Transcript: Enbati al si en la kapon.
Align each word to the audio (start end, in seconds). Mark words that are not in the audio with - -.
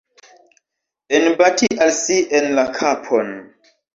Enbati 1.17 1.69
al 1.85 1.93
si 1.99 2.17
en 2.39 2.49
la 2.61 2.65
kapon. 2.81 3.33